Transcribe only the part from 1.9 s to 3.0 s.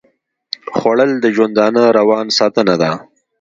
روان ساتنه ده